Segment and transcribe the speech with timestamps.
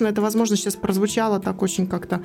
[0.00, 2.20] конечно, это, возможно, сейчас прозвучало так очень как-то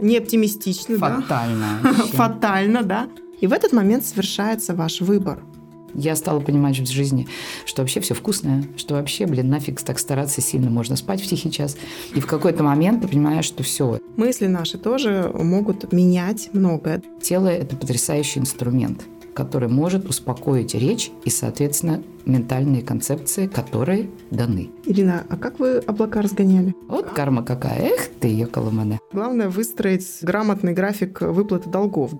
[0.00, 0.98] неоптимистично.
[0.98, 1.80] Фатально.
[1.82, 1.92] Да?
[1.92, 3.08] Фатально, да.
[3.40, 5.38] И в этот момент совершается ваш выбор.
[5.94, 7.26] Я стала понимать в жизни,
[7.66, 11.50] что вообще все вкусное, что вообще, блин, нафиг так стараться сильно, можно спать в тихий
[11.50, 11.76] час.
[12.14, 13.98] И в какой-то момент ты понимаешь, что все.
[14.16, 17.02] Мысли наши тоже могут менять многое.
[17.22, 19.02] Тело– это потрясающий инструмент
[19.38, 24.72] который может успокоить речь и, соответственно, ментальные концепции, которые даны.
[24.84, 26.74] Ирина, а как вы облака разгоняли?
[26.88, 27.78] Вот карма какая.
[27.78, 28.98] Эх ты, ее коломане.
[29.12, 32.14] Главное выстроить грамотный график выплаты долгов.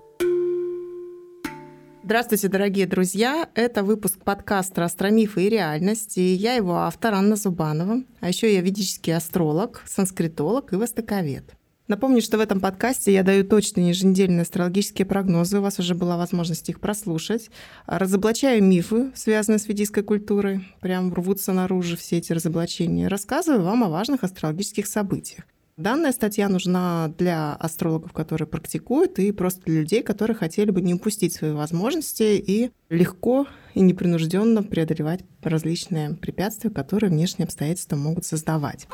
[2.05, 3.49] Здравствуйте, дорогие друзья!
[3.53, 8.01] Это выпуск подкаста «Астромифы и реальность», и я его автор Анна Зубанова.
[8.21, 11.58] А еще я ведический астролог, санскритолог и востоковед.
[11.89, 16.17] Напомню, что в этом подкасте я даю точные еженедельные астрологические прогнозы, у вас уже была
[16.17, 17.49] возможность их прослушать.
[17.87, 23.07] Разоблачаю мифы, связанные с ведийской культурой, прям рвутся наружу все эти разоблачения.
[23.07, 25.45] Рассказываю вам о важных астрологических событиях.
[25.77, 30.93] Данная статья нужна для астрологов, которые практикуют, и просто для людей, которые хотели бы не
[30.93, 38.87] упустить свои возможности и легко и непринужденно преодолевать различные препятствия, которые внешние обстоятельства могут создавать.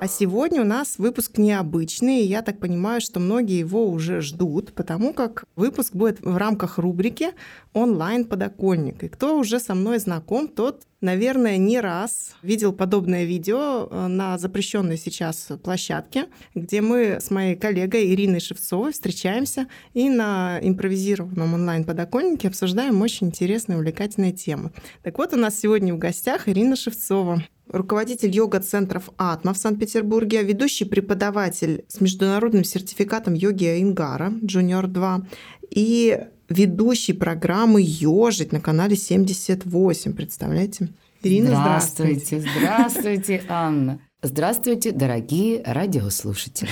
[0.00, 4.72] А сегодня у нас выпуск необычный, и я так понимаю, что многие его уже ждут,
[4.72, 7.30] потому как выпуск будет в рамках рубрики
[7.72, 9.02] «Онлайн-подоконник».
[9.02, 14.38] И кто уже со мной знаком, тот, наверное, не раз видел подобное видео э, на
[14.38, 22.46] запрещенной сейчас площадке, где мы с моей коллегой Ириной Шевцовой встречаемся и на импровизированном онлайн-подоконнике
[22.46, 24.70] обсуждаем очень интересные, увлекательные темы.
[25.02, 30.84] Так вот, у нас сегодня в гостях Ирина Шевцова руководитель йога-центров «Атма» в Санкт-Петербурге, ведущий
[30.84, 35.26] преподаватель с международным сертификатом йоги Ингара, Junior 2,
[35.70, 40.88] и ведущий программы «Ёжить» на канале 78, представляете?
[41.22, 42.40] Ирина, здравствуйте.
[42.40, 44.00] Здравствуйте, здравствуйте Анна.
[44.22, 46.70] Здравствуйте, дорогие радиослушатели.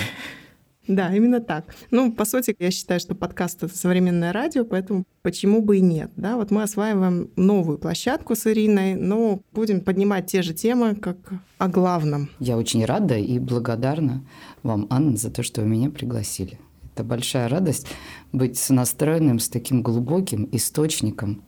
[0.87, 1.65] Да, именно так.
[1.91, 6.11] Ну, по сути, я считаю, что подкаст— это современное радио, поэтому почему бы и нет,
[6.15, 6.37] да?
[6.37, 11.17] Вот мы осваиваем новую площадку с Ириной, но будем поднимать те же темы, как
[11.57, 12.29] о главном.
[12.39, 14.23] Я очень рада и благодарна
[14.63, 16.59] вам, Анна, за то, что вы меня пригласили.
[16.93, 17.87] Это большая радость
[18.31, 21.43] быть настроенным с таким глубоким источником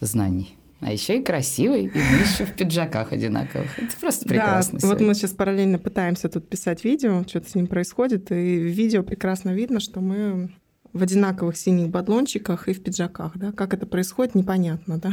[0.00, 0.56] знаний.
[0.82, 3.78] А еще и красивый, и мы еще в пиджаках одинаковых.
[3.78, 4.80] Это просто прекрасно.
[4.80, 8.66] Да, вот мы сейчас параллельно пытаемся тут писать видео, что-то с ним происходит, и в
[8.66, 10.50] видео прекрасно видно, что мы
[10.92, 13.52] в одинаковых синих бадлончиках и в пиджаках, да?
[13.52, 15.12] Как это происходит, непонятно, да?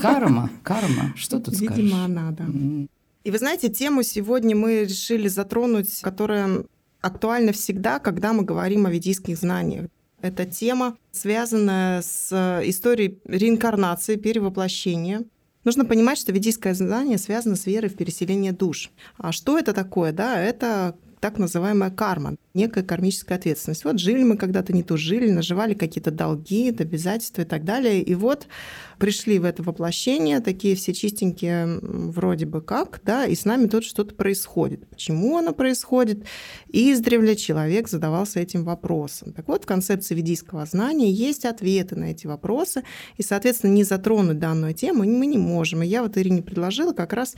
[0.00, 1.84] Карма, карма, что тут Видимо, скажешь?
[1.84, 2.44] Видимо, она, да.
[3.24, 6.64] И вы знаете, тему сегодня мы решили затронуть, которая
[7.00, 9.86] актуальна всегда, когда мы говорим о ведийских знаниях.
[10.20, 15.22] Это тема, связанная с э, историей реинкарнации, перевоплощения.
[15.64, 18.90] Нужно понимать, что ведийское знание связано с верой в переселение душ.
[19.16, 20.12] А что это такое?
[20.12, 23.84] Да, это так называемая карма, некая кармическая ответственность.
[23.84, 28.02] Вот жили мы когда-то не то жили, наживали какие-то долги, обязательства и так далее.
[28.02, 28.46] И вот
[28.98, 33.84] пришли в это воплощение, такие все чистенькие вроде бы как, да, и с нами тут
[33.84, 34.88] что-то происходит.
[34.88, 36.24] Почему оно происходит?
[36.68, 39.32] И издревле человек задавался этим вопросом.
[39.32, 42.82] Так вот, в концепции ведийского знания есть ответы на эти вопросы,
[43.16, 45.82] и, соответственно, не затронуть данную тему мы не можем.
[45.82, 47.36] И я вот Ирине предложила как раз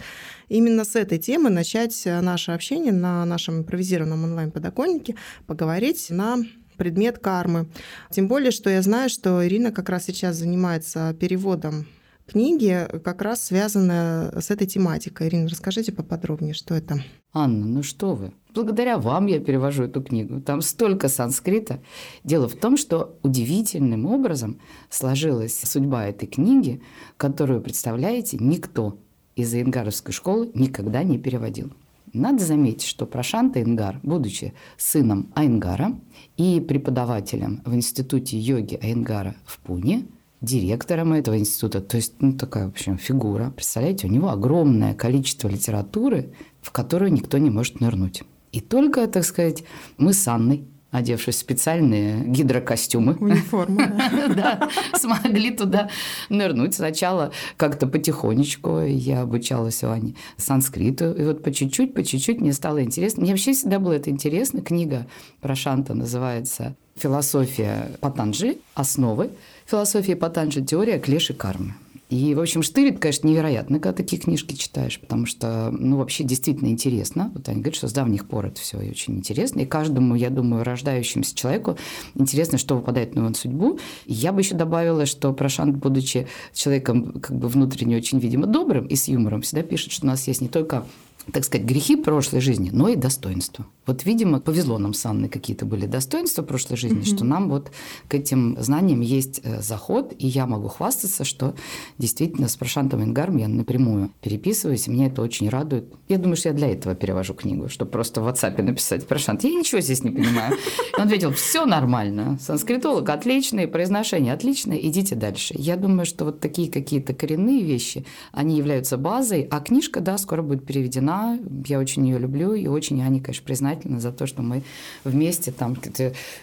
[0.48, 5.09] именно с этой темы начать наше общение на нашем импровизированном онлайн-подоконнике,
[5.46, 6.38] поговорить на
[6.76, 7.68] предмет кармы.
[8.10, 11.86] Тем более, что я знаю, что Ирина как раз сейчас занимается переводом
[12.26, 15.28] книги, как раз связанная с этой тематикой.
[15.28, 17.02] Ирина, расскажите поподробнее, что это.
[17.32, 18.32] Анна, ну что вы?
[18.54, 20.40] Благодаря вам я перевожу эту книгу.
[20.40, 21.80] Там столько санскрита.
[22.24, 26.80] Дело в том, что удивительным образом сложилась судьба этой книги,
[27.16, 28.98] которую, представляете, никто
[29.36, 31.72] из Ингаровской школы никогда не переводил.
[32.12, 35.98] Надо заметить, что Прошанта Ингар, будучи сыном Айнгара
[36.36, 40.06] и преподавателем в институте йоги Айнгара в Пуне,
[40.40, 45.48] директором этого института, то есть ну, такая, в общем, фигура, представляете, у него огромное количество
[45.48, 46.32] литературы,
[46.62, 48.22] в которую никто не может нырнуть.
[48.52, 49.64] И только, так сказать,
[49.96, 53.14] мы с Анной одевшись в специальные гидрокостюмы.
[53.20, 53.80] Униформу,
[54.34, 54.68] да.
[54.94, 55.88] смогли туда
[56.28, 56.74] нырнуть.
[56.74, 62.82] Сначала как-то потихонечку я обучалась Ване санскриту, и вот по чуть-чуть, по чуть-чуть мне стало
[62.82, 63.22] интересно.
[63.22, 64.62] Мне вообще всегда было это интересно.
[64.62, 65.06] Книга
[65.40, 68.58] про Шанта называется «Философия Патанджи.
[68.74, 69.30] Основы.
[69.66, 70.62] Философия Патанджи.
[70.62, 71.74] Теория клеши кармы».
[72.10, 76.68] И, в общем, штырит, конечно, невероятно, когда такие книжки читаешь, потому что, ну, вообще действительно
[76.68, 77.30] интересно.
[77.32, 79.60] Вот они говорят, что с давних пор это все очень интересно.
[79.60, 81.78] И каждому, я думаю, рождающемуся человеку
[82.16, 83.78] интересно, что выпадает на его судьбу.
[84.06, 88.86] И я бы еще добавила, что Прошант, будучи человеком как бы внутренне очень, видимо, добрым
[88.86, 90.84] и с юмором, всегда пишет, что у нас есть не только
[91.32, 93.66] так сказать, грехи прошлой жизни, но и достоинства.
[93.86, 97.16] Вот, видимо, повезло нам с Анной какие-то были достоинства прошлой жизни, mm-hmm.
[97.16, 97.70] что нам вот
[98.08, 101.54] к этим знаниям есть э, заход, и я могу хвастаться, что
[101.98, 105.84] действительно с Прошантом Ингаром я напрямую переписываюсь, и меня это очень радует.
[106.08, 109.50] Я думаю, что я для этого перевожу книгу, чтобы просто в WhatsApp написать Прошант, я
[109.50, 110.56] ничего здесь не понимаю.
[110.96, 115.54] Он ответил, все нормально, санскритолог отличный, произношение отличное, идите дальше.
[115.56, 120.42] Я думаю, что вот такие какие-то коренные вещи, они являются базой, а книжка, да, скоро
[120.42, 121.19] будет переведена
[121.66, 124.62] я очень ее люблю, и очень Ане, конечно, признательна за то, что мы
[125.04, 125.76] вместе там...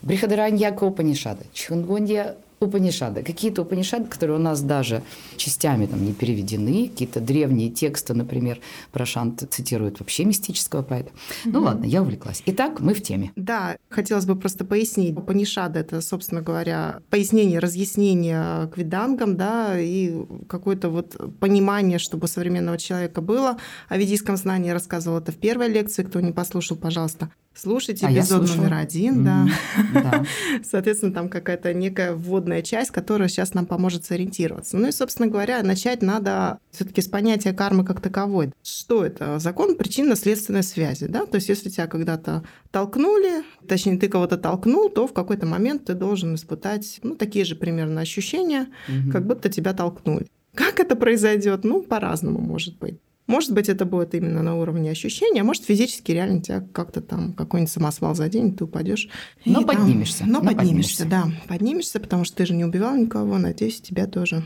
[0.02, 3.24] Брихадараньяка Упанишада, Чхунгунья Упанишады.
[3.24, 5.04] Какие-то Упанишады, которые у нас даже
[5.36, 8.60] частями там не переведены, какие-то древние тексты, например,
[8.92, 11.12] Прошант цитирует вообще мистического поэта.
[11.12, 11.50] Mm-hmm.
[11.52, 12.42] Ну ладно, я увлеклась.
[12.46, 13.32] Итак, мы в теме.
[13.36, 15.16] Да, хотелось бы просто пояснить.
[15.16, 22.28] Упанишады— это, собственно говоря, пояснение, разъяснение к видангам, да, и какое-то вот понимание, чтобы у
[22.28, 23.58] современного человека было.
[23.88, 26.04] О ведийском знании рассказывала это в первой лекции.
[26.04, 29.48] Кто не послушал, пожалуйста, Слушайте а эпизод номер один, да.
[29.94, 30.26] да.
[30.64, 34.78] Соответственно, там какая-то некая вводная часть, которая сейчас нам поможет сориентироваться.
[34.78, 38.52] Ну и, собственно говоря, начать надо все-таки с понятия кармы как таковой.
[38.62, 39.40] Что это?
[39.40, 41.26] Закон причинно-следственной связи, да?
[41.26, 45.96] То есть, если тебя когда-то толкнули, точнее, ты кого-то толкнул, то в какой-то момент ты
[45.96, 49.12] должен испытать, ну, такие же примерно ощущения, угу.
[49.12, 50.28] как будто тебя толкнули.
[50.54, 51.64] Как это произойдет?
[51.64, 53.00] Ну, по-разному может быть.
[53.28, 57.34] Может быть, это будет именно на уровне ощущения, а может, физически реально тебя как-то там
[57.34, 59.10] какой-нибудь самосвал заденет, ты упадешь.
[59.46, 60.20] Но поднимешься.
[60.20, 61.48] Там, но, но поднимешься, поднимешься, да.
[61.48, 64.44] Поднимешься, потому что ты же не убивал никого, надеюсь, тебя тоже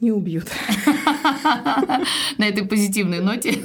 [0.00, 0.48] не убьют.
[2.38, 3.58] На этой позитивной ноте.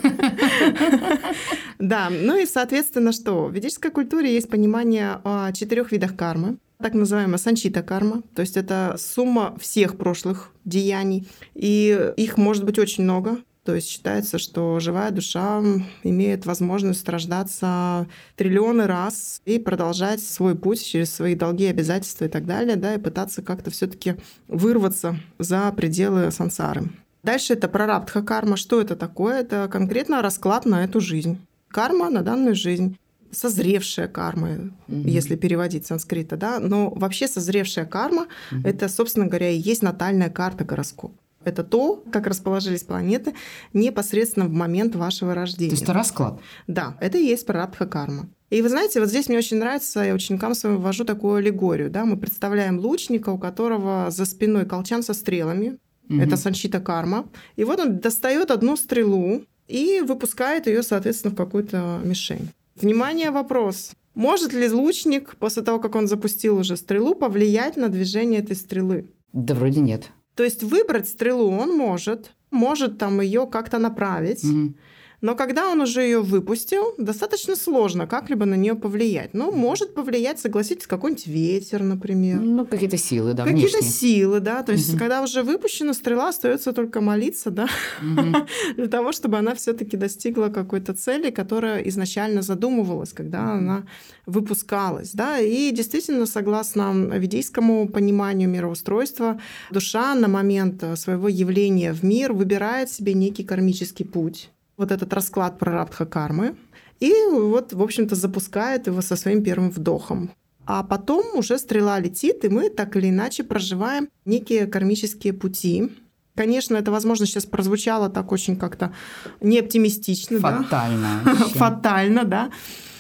[1.80, 3.46] Да, ну и, соответственно, что?
[3.46, 8.56] В ведической культуре есть понимание о четырех видах кармы так называемая санчита карма, то есть
[8.56, 13.40] это сумма всех прошлых деяний, и их может быть очень много.
[13.68, 15.62] То есть считается, что живая душа
[16.02, 22.46] имеет возможность страждаться триллионы раз и продолжать свой путь через свои долги, обязательства и так
[22.46, 24.16] далее, да, и пытаться как-то все таки
[24.48, 26.84] вырваться за пределы сансары.
[27.24, 28.56] Дальше это прарабдха карма.
[28.56, 29.42] Что это такое?
[29.42, 31.38] Это конкретно расклад на эту жизнь.
[31.68, 32.98] Карма на данную жизнь
[33.32, 35.10] созревшая карма, mm-hmm.
[35.10, 38.62] если переводить с санскрита, да, но вообще созревшая карма mm-hmm.
[38.64, 41.14] это, собственно говоря, и есть натальная карта гороскопа.
[41.48, 43.34] Это то, как расположились планеты
[43.72, 45.70] непосредственно в момент вашего рождения.
[45.70, 46.40] То есть это расклад?
[46.68, 48.30] Да, это и есть прарабдха карма.
[48.50, 51.90] И вы знаете, вот здесь мне очень нравится, я ученикам своим ввожу такую аллегорию.
[51.90, 52.04] Да?
[52.04, 55.78] Мы представляем лучника, у которого за спиной колчан со стрелами.
[56.10, 56.20] Угу.
[56.20, 57.30] Это санчита карма.
[57.56, 62.50] И вот он достает одну стрелу и выпускает ее, соответственно, в какую-то мишень.
[62.76, 63.92] Внимание, вопрос.
[64.16, 69.06] Может ли лучник, после того, как он запустил уже стрелу, повлиять на движение этой стрелы?
[69.32, 70.12] Да вроде нет.
[70.38, 74.44] То есть выбрать стрелу он может, может там ее как-то направить.
[74.44, 74.74] Угу.
[75.20, 79.34] Но когда он уже ее выпустил, достаточно сложно как-либо на нее повлиять.
[79.34, 82.40] Ну, может повлиять, согласитесь, какой-нибудь ветер, например.
[82.40, 84.62] Ну, какие-то силы, да, Какие-то силы, да.
[84.62, 85.00] То есть, угу.
[85.00, 87.68] когда уже выпущена стрела, остается только молиться, да,
[88.00, 88.48] угу.
[88.76, 93.58] для того, чтобы она все-таки достигла какой-то цели, которая изначально задумывалась, когда угу.
[93.58, 93.88] она
[94.28, 95.40] выпускалась, да.
[95.40, 103.14] И действительно, согласно ведийскому пониманию мироустройства, душа на момент своего явления в мир выбирает себе
[103.14, 106.56] некий кармический путь вот этот расклад прарабдха кармы
[107.00, 110.32] и вот, в общем-то, запускает его со своим первым вдохом.
[110.66, 115.92] А потом уже стрела летит, и мы так или иначе проживаем некие кармические пути.
[116.36, 118.94] Конечно, это, возможно, сейчас прозвучало так очень как-то
[119.42, 120.40] неоптимистично.
[120.40, 121.22] Фатально.
[121.26, 121.34] Да?
[121.34, 122.52] Фатально, да.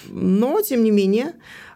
[0.07, 1.33] Но, тем не менее,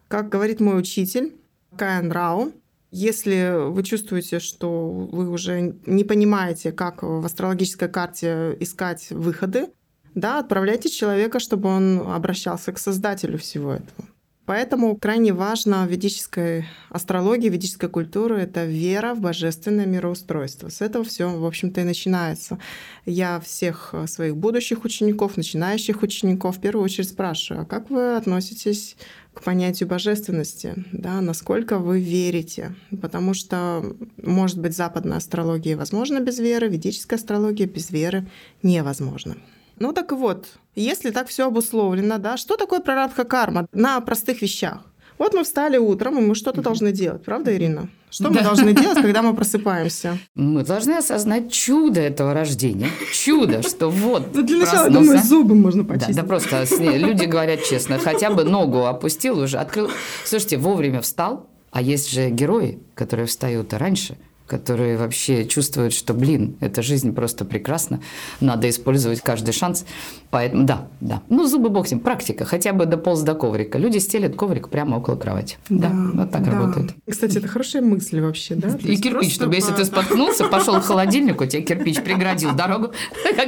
[0.08, 1.36] как говорит мой учитель
[1.78, 2.54] Каэн Рау,
[2.92, 9.68] если вы чувствуете, что вы уже не понимаете, как в астрологической карте искать выходы,
[10.16, 14.08] да, отправляйте человека, чтобы он обращался к создателю всего этого.
[14.46, 20.70] Поэтому крайне важно в ведической астрологии, ведической культуре— это вера в божественное мироустройство.
[20.70, 22.60] С этого все, в общем-то, и начинается.
[23.06, 28.98] Я всех своих будущих учеников, начинающих учеников в первую очередь спрашиваю, а как вы относитесь
[29.34, 36.40] к понятию божественности, да, насколько вы верите, потому что, может быть, западная астрология возможна без
[36.40, 38.28] веры, ведическая астрология без веры
[38.64, 39.38] невозможна.
[39.82, 40.46] Ну так вот,
[40.76, 44.78] если так все обусловлено, да, что такое прарадха карма на простых вещах?
[45.18, 47.90] Вот мы встали утром, и мы что-то должны делать, правда, Ирина?
[48.12, 50.20] Что мы должны делать, когда мы просыпаемся?
[50.36, 52.90] Мы должны осознать чудо этого рождения.
[53.12, 56.16] Чудо, что вот Ну, Для начала, я думаю, зубы можно Да, почистить.
[56.16, 59.90] да просто с ней- люди говорят честно, хотя бы ногу опустил уже, открыл.
[60.26, 64.16] Слушайте, вовремя встал, а есть же герои, которые встают раньше,
[64.52, 68.02] которые вообще чувствуют, что, блин, эта жизнь просто прекрасна,
[68.42, 69.86] надо использовать каждый шанс.
[70.30, 71.22] Поэтому, да, да.
[71.30, 73.78] Ну, зубы бог с ним, практика, хотя бы дополз до коврика.
[73.78, 75.58] Люди стелят коврик прямо около кровати.
[75.70, 76.52] Да, вот так да.
[76.52, 76.92] работает.
[77.10, 78.78] Кстати, это хорошая мысль вообще, да?
[78.84, 82.92] И кирпич, просто чтобы если ты споткнулся, пошел к холодильнику, тебе кирпич преградил дорогу,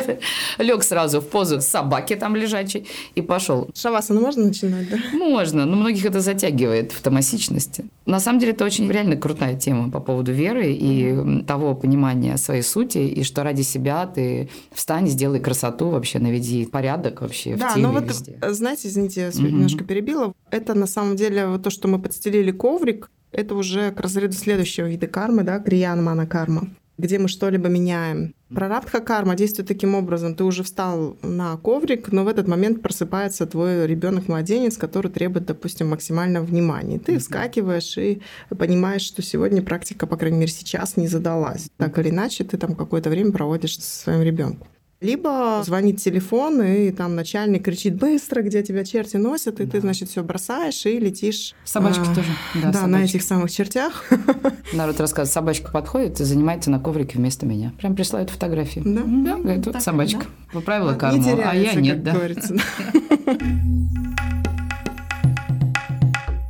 [0.58, 3.70] лег сразу в позу собаки там лежачей и пошел.
[3.76, 4.98] Шавасану можно начинать, да?
[5.12, 7.86] Можно, но многих это затягивает в томасичности.
[8.06, 10.93] На самом деле это очень реально крутая тема по поводу веры и
[11.48, 17.22] того понимания своей сути, и что ради себя ты встань, сделай красоту вообще, наведи порядок
[17.22, 18.38] вообще в Да, теле но вот, везде.
[18.42, 19.48] э, знаете, извините, я Мгм.
[19.56, 20.34] немножко перебила.
[20.52, 24.86] Это на самом деле вот то, что мы подстелили коврик, это уже к разряду следующего
[24.88, 28.34] вида кармы, да, криян мана карма, где мы что-либо меняем.
[28.54, 30.36] Прарабдха карма действует таким образом.
[30.36, 35.90] Ты уже встал на коврик, но в этот момент просыпается твой ребенок-младенец, который требует, допустим,
[35.90, 37.00] максимального внимания.
[37.00, 41.70] Ты вскакиваешь и понимаешь, что сегодня практика, по крайней мере, сейчас не задалась.
[41.78, 44.68] Так или иначе, ты там какое-то время проводишь со своим ребенком.
[45.04, 50.10] Либо звонит телефон, и там начальник кричит быстро, где тебя черти носят, и ты, значит,
[50.10, 51.54] все бросаешь и летишь.
[51.66, 52.30] Собачки а, тоже.
[52.56, 53.18] Да, Да, на собачки.
[53.18, 54.06] этих самых чертях.
[54.74, 57.74] Народ рассказывает, собачка подходит и занимается на коврике вместо меня.
[57.78, 58.82] Прям присылают фотографии.
[58.86, 59.02] Да?
[59.06, 60.26] Да, говорит, вот Так, собачка.
[60.54, 62.14] Поправила Не карму, а я нет, да.
[62.14, 62.56] говорится.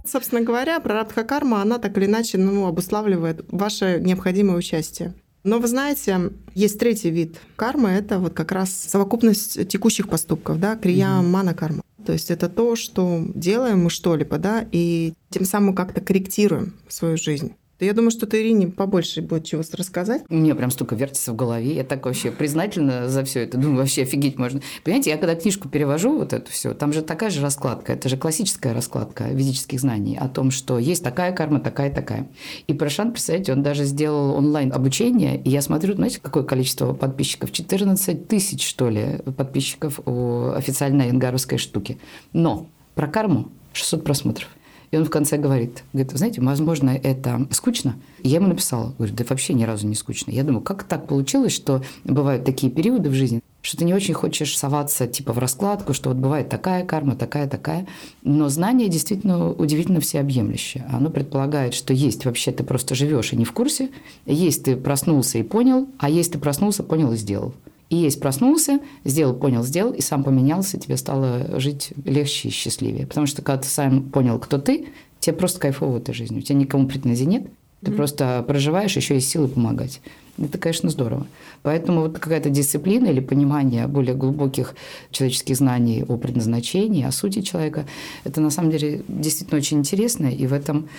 [0.06, 5.16] Собственно говоря, прарабдха карма, она так или иначе ну, обуславливает ваше необходимое участие.
[5.44, 10.76] Но вы знаете, есть третий вид кармы, это вот как раз совокупность текущих поступков, да,
[10.76, 11.84] крия мана карма.
[12.06, 17.18] То есть это то, что делаем мы что-либо, да, и тем самым как-то корректируем свою
[17.18, 17.54] жизнь.
[17.84, 20.24] Я думаю, что ты Ирине побольше будет чего рассказать.
[20.30, 21.76] У меня прям столько вертится в голове.
[21.76, 23.58] Я так вообще признательна за все это.
[23.58, 24.62] Думаю, вообще офигеть можно.
[24.84, 27.94] Понимаете, я когда книжку перевожу, вот это все, там же такая же раскладка.
[27.94, 32.28] Это же классическая раскладка ведических знаний о том, что есть такая карма, такая, такая.
[32.68, 35.42] И Прошант, представляете, он даже сделал онлайн обучение.
[35.42, 37.52] И я смотрю, знаете, какое количество подписчиков?
[37.52, 41.98] 14 тысяч, что ли, подписчиков у официальной янгаровской штуки.
[42.34, 44.50] Но про карму 600 просмотров.
[44.94, 47.96] И он в конце говорит, говорит, «Вы знаете, возможно, это скучно.
[48.22, 50.30] И я ему написала, говорю, да вообще ни разу не скучно.
[50.30, 54.14] Я думаю, как так получилось, что бывают такие периоды в жизни, что ты не очень
[54.14, 57.88] хочешь соваться типа в раскладку, что вот бывает такая карма, такая, такая.
[58.22, 60.86] Но знание действительно удивительно всеобъемлющее.
[60.92, 63.90] Оно предполагает, что есть вообще ты просто живешь и не в курсе,
[64.28, 67.56] есть ты проснулся и понял, а есть ты проснулся, понял и сделал.
[67.94, 73.06] И есть проснулся, сделал, понял, сделал, и сам поменялся, тебе стало жить легче и счастливее.
[73.06, 74.88] Потому что когда ты сам понял, кто ты,
[75.20, 76.40] тебе просто кайфово этой жизни.
[76.40, 77.44] У тебя никому претензий нет,
[77.84, 80.02] ты просто проживаешь, еще есть силы помогать.
[80.40, 81.28] Это, конечно, здорово.
[81.62, 84.74] Поэтому вот какая-то дисциплина или понимание более глубоких
[85.12, 87.86] человеческих знаний о предназначении, о сути человека,
[88.24, 90.26] это на самом деле действительно очень интересно.
[90.26, 90.90] И в этом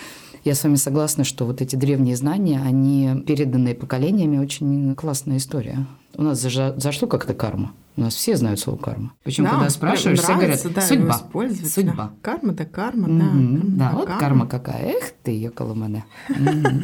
[0.45, 5.85] я с вами согласна, что вот эти древние знания, они переданные поколениями, очень классная история.
[6.15, 7.73] У нас зашло как-то карма.
[7.97, 9.13] У нас все знают слово карма.
[9.23, 11.21] Причем, Да, когда спрашиваешь, все говорят, да, судьба.
[11.65, 11.93] Судьба.
[11.95, 12.11] да.
[12.21, 13.77] Карма да карма, Мгм.
[13.77, 13.91] да.
[13.91, 14.83] Да, вот карма какая.
[14.97, 15.31] Эх ты,
[15.75, 16.05] мене.
[16.29, 16.81] Мгм.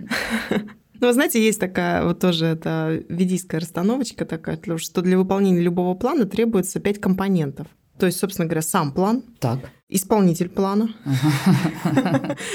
[1.02, 5.94] Ну, вы знаете, есть такая вот тоже это ведийская расстановочка такая, что для выполнения любого
[5.94, 7.68] плана требуется пять компонентов.
[8.00, 9.58] То есть, собственно говоря, сам план, Так.
[9.90, 10.88] исполнитель плана,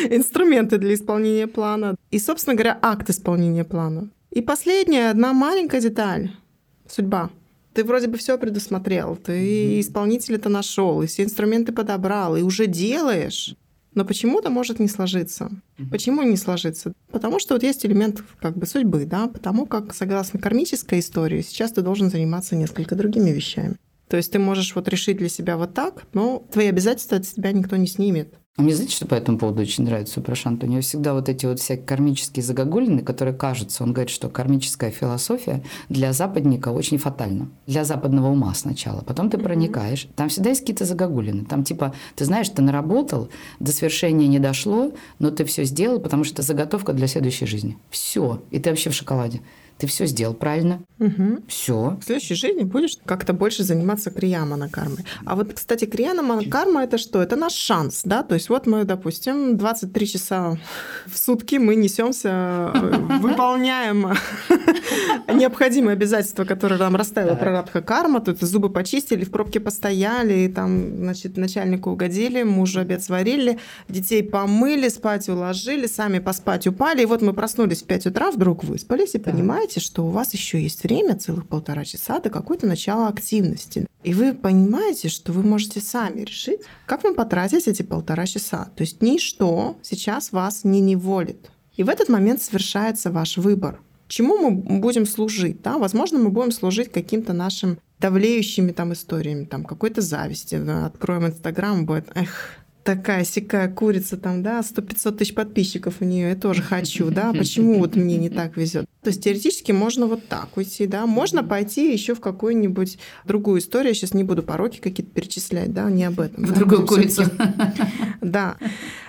[0.10, 4.10] инструменты для исполнения плана и, собственно говоря, акт исполнения плана.
[4.32, 6.32] И последняя, одна маленькая деталь—
[6.88, 7.30] судьба.
[7.74, 12.66] Ты вроде бы все предусмотрел, ты исполнителя то нашел, и все инструменты подобрал, и уже
[12.66, 13.56] делаешь,
[13.94, 15.52] но почему-то может не сложиться.
[15.92, 16.94] Почему не сложиться?
[17.12, 21.72] Потому что вот есть элемент как бы судьбы, да, потому как, согласно кармической истории, сейчас
[21.72, 23.76] ты должен заниматься несколько другими вещами.
[24.16, 27.52] То есть ты можешь вот решить для себя вот так, но твои обязательства от себя
[27.52, 28.34] никто не снимет.
[28.56, 30.66] А Мне знаете, что по этому поводу очень нравится у Прошанта?
[30.66, 33.84] У него всегда вот эти вот всякие кармические загогулины, которые кажутся.
[33.84, 37.50] Он говорит, что кармическая философия для западника очень фатальна.
[37.68, 39.02] Для западного ума сначала.
[39.02, 40.08] Потом ты проникаешь.
[40.16, 41.44] Там всегда есть какие-то загогулины.
[41.44, 43.28] Там типа, ты знаешь, ты наработал,
[43.60, 47.78] до свершения не дошло, но ты все сделал, потому что это заготовка для следующей жизни.
[47.90, 48.42] Все.
[48.50, 49.42] И ты вообще в шоколаде.
[49.78, 51.44] Ты все сделал правильно, Угу.
[51.48, 51.98] все.
[52.02, 55.00] В следующей жизни будешь как-то больше заниматься крияна кармой.
[55.26, 57.22] А вот, кстати, крияна карма это что?
[57.22, 58.24] Это наш шанс, да?
[58.24, 60.58] То есть вот мы, допустим, 23 часа
[61.06, 64.14] в сутки мы несемся, э, выполняем
[65.34, 67.42] необходимые обязательства, которые нам расставила Так.
[67.42, 68.22] прарабдха карма.
[68.22, 74.90] Тут зубы почистили, в пробке постояли, там, значит, начальнику угодили, мужу обед сварили, детей помыли,
[74.90, 77.04] спать уложили, сами поспать упали.
[77.04, 79.34] И вот мы проснулись в 5 утра, вдруг выспались, и Так.
[79.66, 83.88] Понимаете, что у вас еще есть время, целых полтора часа, до какой-то начала активности.
[84.04, 88.70] И вы понимаете, что вы можете сами решить, как вам потратить эти полтора часа.
[88.76, 91.50] То есть ничто сейчас вас не неволит.
[91.78, 93.80] И в этот момент совершается ваш выбор.
[94.08, 95.64] Чему мы будем служить?
[95.64, 95.80] Да?
[95.80, 100.56] Возможно, мы будем служить каким-то нашим давлеющими там историями, там какой-то зависти.
[100.86, 102.52] Откроем Инстаграм, будет, эх,
[102.86, 107.80] такая сякая курица там, да, 100-500 тысяч подписчиков у нее, я тоже хочу, да, почему
[107.80, 108.86] вот мне не так везет.
[109.02, 113.90] То есть теоретически можно вот так уйти, да, можно пойти еще в какую-нибудь другую историю,
[113.90, 116.46] я сейчас не буду пороки какие-то перечислять, да, не об этом.
[116.46, 117.24] В да, другую курицу.
[118.22, 118.58] Да.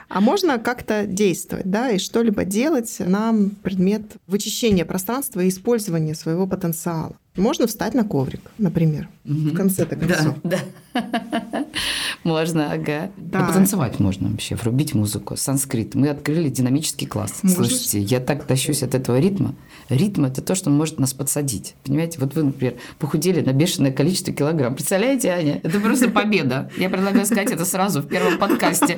[0.08, 6.46] А можно как-то действовать, да, и что-либо делать на предмет вычищения пространства и использования своего
[6.46, 7.16] потенциала.
[7.36, 10.36] Можно встать на коврик, например, в конце-то концов.
[10.42, 10.58] Да,
[10.94, 11.64] да.
[12.24, 13.10] Можно, ага.
[13.16, 13.40] Да.
[13.40, 15.36] Ну, потанцевать можно вообще, врубить музыку.
[15.36, 15.94] Санскрит.
[15.94, 17.34] Мы открыли динамический класс.
[17.42, 17.64] Можно.
[17.64, 19.54] Слушайте, я так тащусь от этого ритма.
[19.88, 21.74] Ритм– это то, что может нас подсадить.
[21.84, 24.74] Понимаете, вот вы, например, похудели на бешеное количество килограмм.
[24.74, 25.60] Представляете, Аня?
[25.62, 26.70] Это просто победа.
[26.76, 28.96] Я предлагаю сказать это сразу в первом подкасте.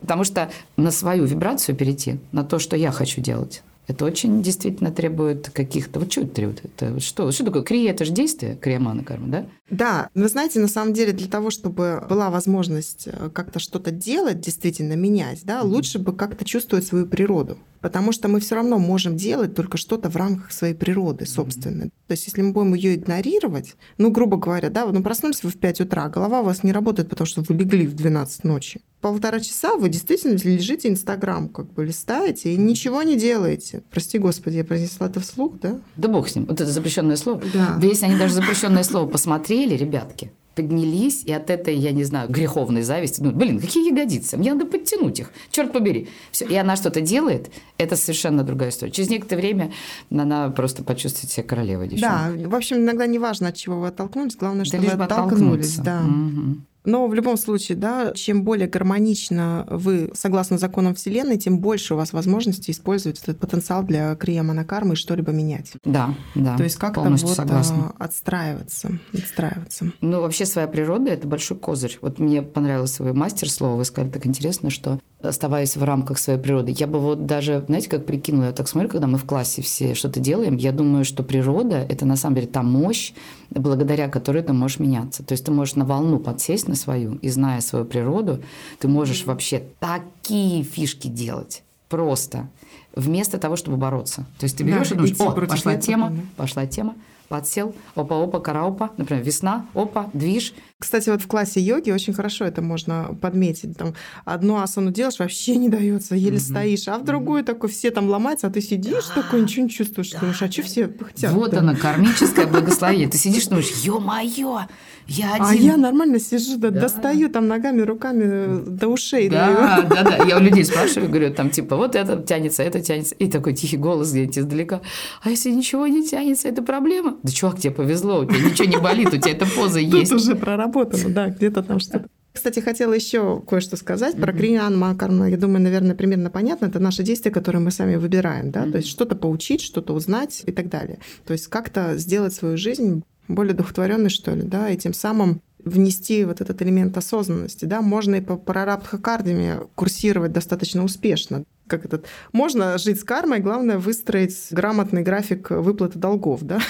[0.00, 4.90] Потому что на свою вибрацию перейти, на то, что я хочу делать, это очень действительно
[4.90, 6.00] требует каких-то...
[6.00, 6.64] Вот что это требует?
[6.64, 7.30] Это что?
[7.30, 7.62] Что такое?
[7.62, 9.46] Крия– это же действие, криямана карма, да?
[9.70, 14.40] Да, вы знаете, на самом деле для того, чтобы была возможность э, как-то что-то делать,
[14.40, 17.58] действительно менять, да, лучше бы как-то чувствовать свою природу.
[17.80, 21.90] Потому что мы все равно можем делать только что-то в рамках своей природы собственной.
[22.06, 25.56] То есть, если мы будем ее игнорировать, ну, грубо говоря, да, ну, проснулись вы в
[25.56, 28.80] 5 утра, голова у вас не работает, потому что вы легли в 12 ночи.
[29.00, 33.82] Полтора часа вы действительно лежите Инстаграм, как бы листаете и ничего не делаете.
[33.90, 35.78] Прости, Господи, я произнесла это вслух, да?
[35.96, 36.46] Да бог с ним.
[36.46, 37.42] Вот это запрещенное слово.
[37.52, 37.76] Да.
[37.80, 42.30] Да если они даже запрещенное слово посмотрели, ребятки, поднялись, и от этой, я не знаю,
[42.30, 46.08] греховной зависти, ну, блин, какие ягодицы, мне надо подтянуть их, черт побери.
[46.32, 48.90] Все, и она что-то делает, это совершенно другая история.
[48.92, 49.72] Через некоторое время
[50.10, 51.94] она просто почувствует себя королевой Да,
[52.30, 52.46] девчонкой.
[52.46, 55.76] в общем, иногда не важно, от чего вы оттолкнулись, главное, Да что лишь вы оттолкнулись.
[55.76, 56.00] Да.
[56.00, 56.66] Мгм.
[56.86, 61.96] Но в любом случае, да, чем более гармонично вы, согласно законам Вселенной, тем больше у
[61.96, 65.72] вас возможности использовать этот потенциал для крия монокармы и что-либо менять.
[65.84, 66.56] Да, да.
[66.56, 67.92] То есть как-то вот согласна.
[67.98, 69.92] а, отстраиваться, отстраиваться.
[70.00, 71.98] Ну, вообще своя природа– это большой козырь.
[72.00, 73.76] Вот мне понравилось свое мастер слово.
[73.76, 76.74] Вы сказали так интересно, что оставаясь в рамках своей природы.
[76.76, 79.94] Я бы вот даже, знаете, как прикинула, я так смотрю, когда мы в классе все
[79.94, 83.12] что-то делаем, я думаю, что природа– это на самом деле та мощь,
[83.50, 85.22] благодаря которой ты можешь меняться.
[85.24, 88.40] То есть ты можешь на волну подсесть на свою, и зная свою природу,
[88.78, 91.62] ты можешь вообще такие фишки делать.
[91.88, 92.48] Просто.
[92.94, 94.26] Вместо того, чтобы бороться.
[94.38, 96.20] То есть ты Да, берешь и думаешь, о, пошла тема, да.
[96.36, 96.94] пошла тема,
[97.28, 102.60] подсел, опа-опа, караопа, например, весна, опа, движ, Кстати, вот в классе йоги очень хорошо это
[102.60, 103.78] можно подметить.
[103.78, 103.94] Там
[104.26, 108.48] одну асану делаешь, вообще не дается, еле стоишь, а в другую такой все там ломаются,
[108.48, 111.32] а ты сидишь такой, ничего не чувствуешь, думаешь, а что все хотят?
[111.32, 113.08] Вот оно, кармическое благословение.
[113.08, 114.66] Ты сидишь думаешь, ё-моё,
[115.06, 115.46] я один.
[115.46, 116.80] А я нормально сижу, да, Да.
[116.80, 119.30] достаю там ногами, руками до ушей.
[119.30, 120.24] Да, да, да.
[120.24, 123.14] Я у людей спрашиваю, говорю, там типа, вот это тянется, это тянется.
[123.14, 124.82] И такой тихий голос где-нибудь издалека.
[125.22, 127.16] А если ничего не тянется, это проблема?
[127.22, 130.12] Да чувак, тебе повезло, у тебя ничего не болит, у тебя эта поза Тут есть.
[130.12, 130.65] уже проработано,
[131.08, 132.08] да, где-то там что-то.
[132.32, 135.30] Кстати, хотела еще кое-что сказать про Кринян Макарма.
[135.30, 136.66] Я думаю, наверное, примерно понятно.
[136.66, 140.52] Это наши действия, которые мы сами выбираем, да, то есть что-то поучить, что-то узнать и
[140.52, 140.98] так далее.
[141.26, 146.24] То есть как-то сделать свою жизнь более духотворенной, что ли, да, и тем самым внести
[146.24, 151.44] вот этот элемент осознанности, да, можно и по прарабдха-кардиме курсировать достаточно успешно.
[151.66, 156.60] Как этот, можно жить с кармой, главное выстроить грамотный график выплаты долгов, да.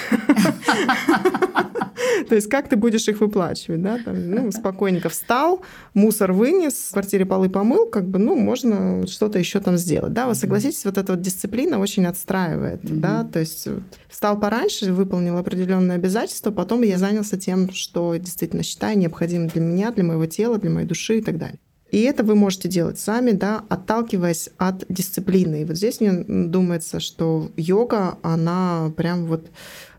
[2.28, 3.98] То есть как ты будешь их выплачивать, да?
[4.04, 5.62] Там, ну, спокойненько встал,
[5.94, 10.26] мусор вынес, в квартире полы помыл, как бы, ну, можно что-то еще там сделать, да?
[10.26, 13.24] Вы согласитесь, вот эта вот дисциплина очень отстраивает, да?
[13.24, 13.68] То есть
[14.08, 19.90] встал пораньше, выполнил определенные обязательства, потом я занялся тем, что действительно считаю необходимым для меня,
[19.92, 21.58] для моего тела, для моей души и так далее.
[21.96, 25.62] И это вы можете делать сами, да, отталкиваясь от дисциплины.
[25.62, 29.46] И вот здесь мне думается, что йога, она прям вот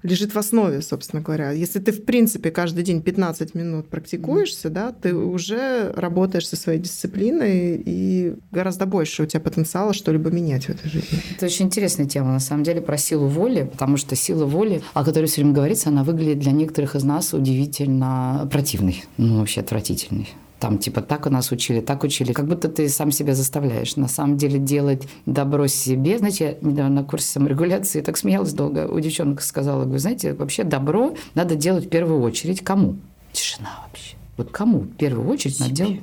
[0.03, 1.49] лежит в основе, собственно говоря.
[1.49, 6.79] Если ты, в принципе, каждый день 15 минут практикуешься, да, ты уже работаешь со своей
[6.79, 11.19] дисциплиной, и гораздо больше у тебя потенциала что-либо менять в этой жизни.
[11.35, 15.03] Это очень интересная тема, на самом деле, про силу воли, потому что сила воли, о
[15.03, 20.29] которой все время говорится, она выглядит для некоторых из нас удивительно противной, ну, вообще отвратительной
[20.59, 23.95] там типа так у нас учили, так учили, как будто ты сам себя заставляешь.
[23.95, 26.17] На самом деле делать добро себе.
[26.17, 28.87] Знаете, я недавно на курсе саморегуляции так смеялась долго.
[28.87, 32.97] У девчонок сказала, говорю, знаете, вообще добро надо делать в первую очередь кому?
[33.31, 34.15] Тишина вообще.
[34.37, 35.65] Вот кому в первую очередь себе.
[35.65, 35.99] надо делать?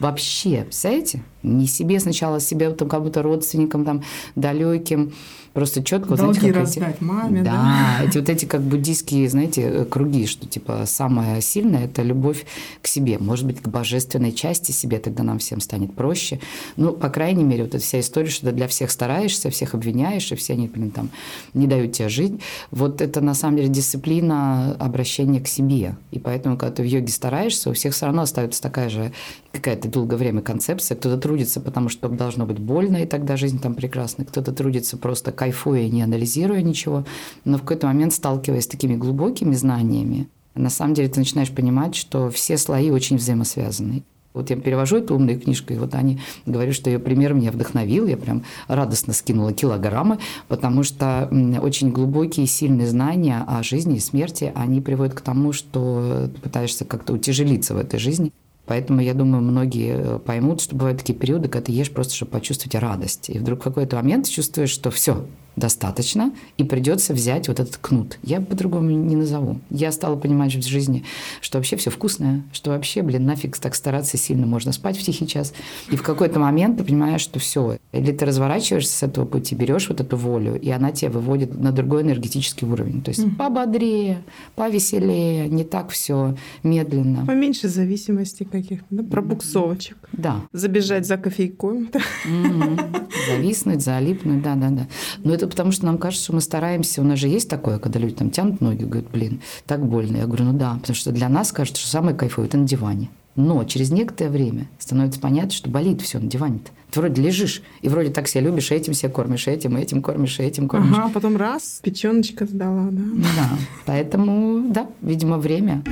[0.00, 1.22] Вообще, представляете?
[1.46, 4.02] Не себе сначала, себе там, как будто родственникам там
[4.34, 5.12] далеким,
[5.56, 9.26] просто четко, Долги знаете, как раздать эти, маме, да, да, эти вот эти как буддийские,
[9.26, 12.44] знаете, э, круги, что типа самое сильное это любовь
[12.82, 16.40] к себе, может быть, к божественной части себе, тогда нам всем станет проще.
[16.76, 20.30] Ну, по крайней мере, вот эта вся история, что ты для всех стараешься, всех обвиняешь,
[20.30, 21.08] и все они, блин, там
[21.54, 22.34] не дают тебе жить.
[22.70, 25.96] Вот это на самом деле дисциплина обращения к себе.
[26.10, 29.10] И поэтому, когда ты в йоге стараешься, у всех все равно остается такая же
[29.52, 30.96] какая-то долгое время концепция.
[30.96, 34.24] Кто-то трудится, потому что должно быть больно, и тогда жизнь там прекрасна.
[34.24, 37.04] Кто-то трудится просто кайфуя, не анализируя ничего,
[37.44, 41.94] но в какой-то момент, сталкиваясь с такими глубокими знаниями, на самом деле ты начинаешь понимать,
[41.94, 44.02] что все слои очень взаимосвязаны.
[44.32, 48.06] Вот я перевожу эту умную книжку, и вот они говорят, что ее пример меня вдохновил.
[48.06, 50.18] Я прям радостно скинула килограммы,
[50.48, 51.30] потому что
[51.62, 56.40] очень глубокие и сильные знания о жизни и смерти, они приводят к тому, что ты
[56.42, 58.30] пытаешься как-то утяжелиться в этой жизни.
[58.66, 62.32] Поэтому, я думаю, многие э, поймут, что бывают такие периоды, когда ты ешь просто, чтобы
[62.32, 63.30] почувствовать радость.
[63.30, 65.24] И вдруг в какой-то момент чувствуешь, что все,
[65.56, 68.18] достаточно, и придется взять вот этот кнут.
[68.22, 69.58] Я по-другому не назову.
[69.70, 71.04] Я стала понимать в жизни,
[71.40, 75.26] что вообще все вкусное, что вообще, блин, нафиг так стараться сильно, можно спать в тихий
[75.26, 75.54] час.
[75.90, 77.78] И в какой-то момент ты понимаешь, что все.
[77.92, 81.72] Или ты разворачиваешься с этого пути, берешь вот эту волю, и она тебя выводит на
[81.72, 83.02] другой энергетический уровень.
[83.02, 83.36] То есть mm-hmm.
[83.36, 84.22] пободрее,
[84.54, 87.24] повеселее, не так все медленно.
[87.24, 89.02] Поменьше зависимости каких-то, да?
[89.02, 89.96] пробуксовочек.
[90.12, 90.42] Да.
[90.52, 91.88] Забежать за кофейком.
[92.26, 93.06] Mm-hmm.
[93.28, 94.86] Зависнуть, залипнуть, да-да-да.
[95.24, 97.00] Но это потому, что нам кажется, что мы стараемся.
[97.00, 100.16] У нас же есть такое, когда люди там тянут ноги, говорят, блин, так больно.
[100.18, 103.10] Я говорю, ну да, потому что для нас кажется, что самое кайфовое– это на диване.
[103.36, 106.70] Но через некоторое время становится понятно, что болит все на диване-то.
[106.90, 110.68] Ты вроде лежишь, и вроде так себя любишь, этим себя кормишь, этим, этим кормишь, этим
[110.68, 110.96] кормишь.
[110.96, 113.02] Ага, потом раз, печеночка сдала, да?
[113.36, 113.50] Да,
[113.84, 115.82] поэтому, да, видимо, время.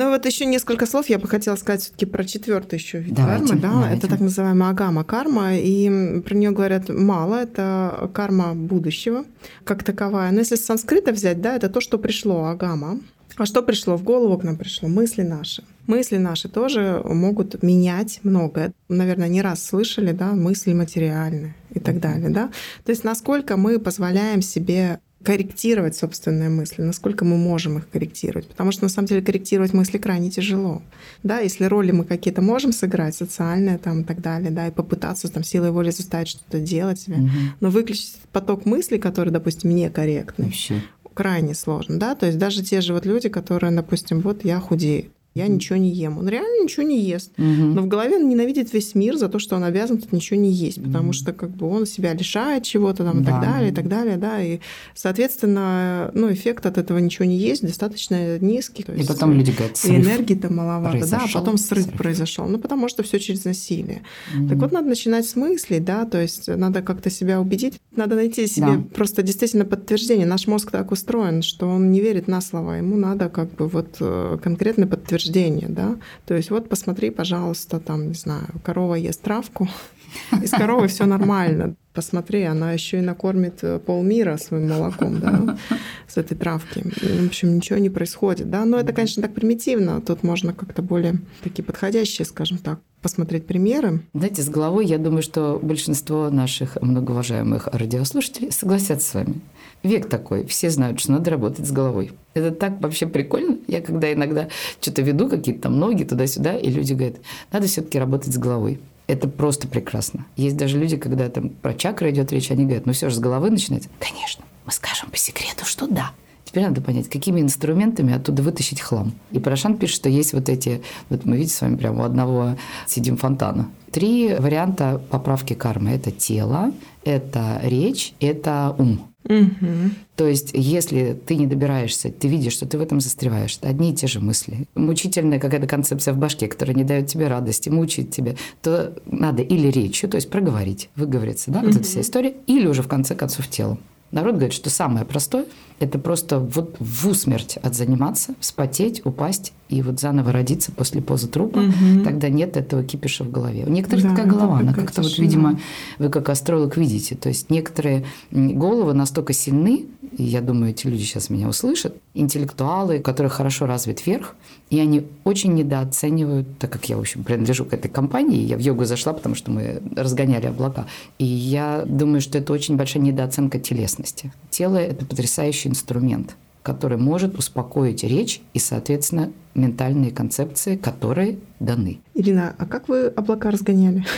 [0.00, 3.48] Ну вот еще несколько слов я бы хотела сказать все-таки про четвертый еще вид давайте,
[3.48, 3.98] кармы, да, давайте.
[3.98, 9.26] это так называемая агама карма, и про нее говорят мало, это карма будущего
[9.64, 10.30] как таковая.
[10.30, 12.98] Но если с санскрита взять, да, это то, что пришло агама.
[13.36, 14.88] А что пришло в голову к нам пришло?
[14.88, 15.64] Мысли наши.
[15.86, 18.72] Мысли наши тоже могут менять многое.
[18.88, 22.50] Наверное, не раз слышали, да, мысли материальные и так далее, да.
[22.86, 28.48] То есть насколько мы позволяем себе корректировать собственные мысли, насколько мы можем их корректировать.
[28.48, 30.82] Потому что на самом деле корректировать мысли крайне тяжело.
[31.22, 35.30] Да, если роли мы какие-то можем сыграть, социальные там и так далее, да, и попытаться
[35.30, 37.28] там силой воли заставить что-то делать себе, угу.
[37.60, 40.82] но выключить поток мыслей, который, допустим, некорректный, Вообще.
[41.12, 45.10] крайне сложно, да, то есть даже те же вот люди, которые, допустим, вот я худею,
[45.34, 46.18] я ничего не ем.
[46.18, 47.30] Он реально ничего не ест.
[47.38, 47.46] Угу.
[47.46, 50.50] Но в голове он ненавидит весь мир за то, что он обязан тут ничего не
[50.50, 51.12] есть, потому угу.
[51.12, 53.30] что как бы он себя лишает чего-то там и да.
[53.30, 54.42] так далее, и так далее, да.
[54.42, 54.58] И,
[54.94, 58.82] соответственно, ну, эффект от этого ничего не есть достаточно низкий.
[58.82, 62.46] То и потом люди говорят, И энергии-то маловато, произошел, да, а потом срыв, срыв произошел.
[62.46, 64.02] Ну, потому что все через насилие.
[64.36, 64.48] Угу.
[64.48, 68.48] Так вот, надо начинать с мыслей, да, то есть надо как-то себя убедить, надо найти
[68.48, 68.84] себе да.
[68.94, 70.26] просто действительно подтверждение.
[70.26, 73.96] Наш мозг так устроен, что он не верит на слова, ему надо как бы вот
[74.00, 79.22] э, конкретно подтверждение утверждение, да, то есть вот посмотри, пожалуйста, там, не знаю, корова ест
[79.22, 79.68] травку,
[80.42, 81.74] и с коровой все нормально.
[81.92, 85.58] Посмотри, она еще и накормит э, полмира своим молоком, да,
[86.06, 86.84] с этой травки.
[86.84, 88.64] В общем, ничего не происходит, да.
[88.64, 90.00] Но это, конечно, так примитивно.
[90.00, 94.02] Тут можно как-то более такие подходящие, скажем так, посмотреть примеры.
[94.14, 99.40] Знаете, с головой, я думаю, что большинство наших многоуважаемых радиослушателей согласятся с вами.
[99.82, 102.12] Век такой, все знают, что надо работать с головой.
[102.34, 103.58] Это так вообще прикольно.
[103.66, 104.48] Я когда иногда
[104.80, 107.16] что-то веду, какие-то там ноги туда-сюда, и люди говорят,
[107.50, 108.78] надо все-таки работать с головой.
[109.10, 110.24] Это просто прекрасно.
[110.36, 113.18] Есть даже люди, когда там про чакры идет речь, они говорят, ну все же с
[113.18, 113.90] головы начинается.
[113.98, 116.12] Конечно, мы скажем по секрету, что да.
[116.50, 119.12] Теперь надо понять, какими инструментами оттуда вытащить хлам.
[119.30, 122.56] И Порошан пишет, что есть вот эти, вот мы видите с вами прямо у одного
[122.88, 123.70] сидим фонтана.
[123.92, 125.90] Три варианта поправки кармы.
[125.90, 126.72] Это тело,
[127.04, 129.00] это речь, это ум.
[129.26, 129.90] Угу.
[130.16, 133.92] То есть, если ты не добираешься, ты видишь, что ты в этом застреваешь, это одни
[133.92, 134.66] и те же мысли.
[134.74, 139.68] Мучительная какая-то концепция в башке, которая не дает тебе радости, мучает тебя, то надо или
[139.68, 143.46] речью, то есть проговорить, выговориться, да, вот эта вся история, или уже в конце концов
[143.46, 143.78] телом.
[144.12, 145.44] Народ говорит, что самое простое–
[145.78, 151.60] это просто вот в усмерть отзаниматься, вспотеть, упасть и вот заново родиться после позы трупа.
[151.60, 152.04] Мгм.
[152.04, 153.64] Тогда нет этого кипиша в голове.
[153.66, 155.60] У некоторых Да, такая это голова, она как-то вот, видимо,
[155.98, 157.14] вы как астролог видите.
[157.14, 162.98] То есть некоторые головы настолько сильны, и я думаю, эти люди сейчас меня услышат, интеллектуалы,
[162.98, 164.34] у которых хорошо развит верх,
[164.70, 168.60] и они очень недооценивают, так как я, в общем, принадлежу к этой компании, я в
[168.60, 170.86] йогу зашла, потому что мы разгоняли облака,
[171.18, 174.32] и я думаю, что это очень большая недооценка телесности.
[174.50, 182.00] Тело– это потрясающий инструмент, который может успокоить речь и, соответственно, ментальные концепции, которые даны.
[182.14, 184.04] Ирина, а как вы облака разгоняли?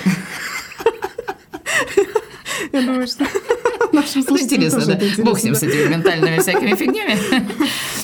[2.73, 3.27] Я думаю, что
[3.93, 5.27] нашим слушателям это интересно, да.
[5.67, 7.19] этими ментальными всякими фигнями.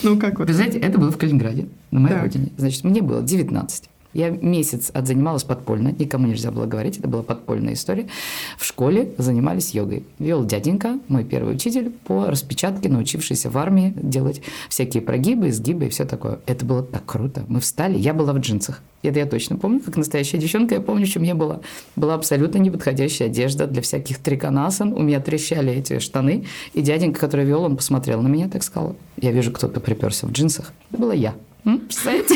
[0.02, 0.48] Ну как вот?
[0.48, 2.24] Вы знаете, это было в Калининграде, на моей Так.
[2.24, 2.48] родине.
[2.56, 3.84] Значит, мне было 19.
[4.18, 8.08] Я месяц отзанималась подпольно, никому нельзя было говорить, это была подпольная история.
[8.56, 10.06] В школе занимались йогой.
[10.18, 15.88] Вел дяденька, мой первый учитель, по распечатке, научившийся в армии делать всякие прогибы, изгибы и
[15.88, 16.40] все такое.
[16.46, 17.44] Это было так круто.
[17.46, 18.82] Мы встали, я была в джинсах.
[19.04, 21.60] Это я точно помню, как настоящая девчонка, я помню, что мне было.
[21.94, 24.94] Была абсолютно неподходящая одежда для всяких триконасан.
[24.94, 26.44] У меня трещали эти штаны.
[26.74, 30.32] И дяденька, который вел, он посмотрел на меня, так сказал, я вижу, кто-то приперся в
[30.32, 30.72] джинсах.
[30.90, 31.36] Это была я.
[31.64, 31.78] М?
[31.78, 32.34] Представляете?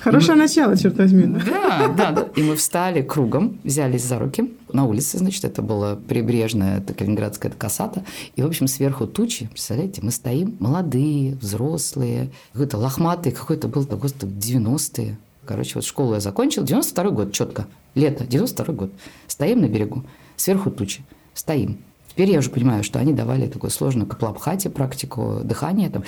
[0.00, 1.26] Хорошее начало, черт возьми.
[1.26, 1.88] да.
[1.88, 2.28] Да.
[2.34, 4.52] И мы встали кругом, взялись за руки.
[4.72, 8.04] На улице, значит, это была прибрежная, это Калининградская это Касата.
[8.36, 14.32] И, в общем, сверху тучи, представляете, мы стоим, молодые, взрослые, какой-то лохматый, какой-то был, господи,
[14.32, 15.18] 90-е.
[15.44, 18.92] Короче, вот школу я закончил, 92-й год, четко, лето, 92-й год.
[19.26, 20.04] Стоим на берегу,
[20.36, 21.02] сверху тучи,
[21.34, 21.78] стоим.
[22.08, 26.04] Теперь я уже понимаю, что они давали такую сложную каплабхати, практику дыхания, там,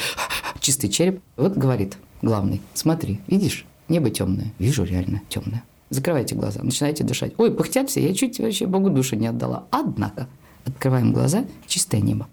[0.60, 1.20] чистый череп.
[1.36, 4.52] Вот говорит главный, смотри, видишь, небо темное.
[4.58, 5.62] Вижу реально темное.
[5.90, 7.34] Закрывайте глаза, начинайте дышать.
[7.36, 9.66] Ой, пыхтят все, я чуть вообще Богу душу не отдала.
[9.70, 10.26] Однако,
[10.64, 12.26] открываем глаза, чистое небо.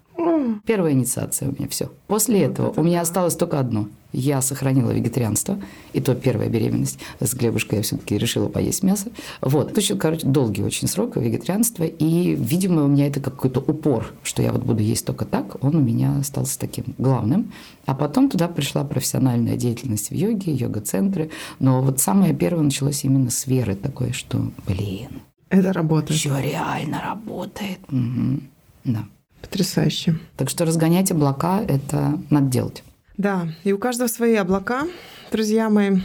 [0.66, 1.90] Первая инициация у меня все.
[2.06, 3.88] После этого у меня осталось только одно.
[4.12, 5.60] Я сохранила вегетарианство,
[5.92, 6.98] и то первая беременность.
[7.20, 9.08] С Глебушкой я все-таки решила поесть мясо.
[9.40, 9.72] Вот.
[9.72, 11.84] Точно, короче, долгий очень срок вегетарианства.
[11.84, 15.62] И, видимо, у меня это какой-то упор, что я вот буду есть только так.
[15.62, 17.52] Он у меня остался таким главным.
[17.86, 21.30] А потом туда пришла профессиональная деятельность в йоге, йога-центры.
[21.60, 26.18] Но вот самое первое началось именно с веры такой, что, блин, Это работает.
[26.18, 27.78] все реально работает.
[27.88, 28.42] Мгм.
[28.84, 29.04] Да.
[29.42, 30.18] Потрясающе.
[30.36, 32.82] Так что разгонять облака– это надо делать.
[33.16, 34.86] Да, и у каждого свои облака,
[35.30, 35.98] друзья мои.